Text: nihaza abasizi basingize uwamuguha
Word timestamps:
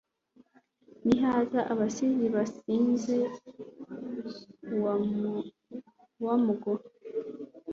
nihaza 1.05 1.59
abasizi 1.73 2.25
basingize 2.35 3.17
uwamuguha 6.21 6.85